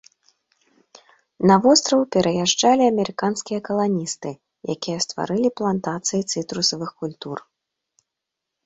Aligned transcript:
На 1.51 1.55
востраў 1.65 2.01
пераязджалі 2.15 2.83
амерыканскія 2.93 3.59
каланісты, 3.69 4.31
якія 4.77 4.97
стварылі 5.07 5.49
плантацыі 5.61 6.21
цытрусавых 6.31 6.89
культур. 7.05 7.37